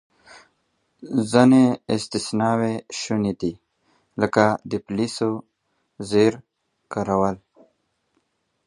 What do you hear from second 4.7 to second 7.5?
د پولیسو زور کارول.